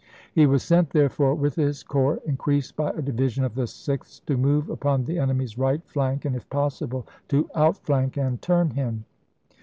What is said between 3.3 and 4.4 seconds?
of the Sixth, to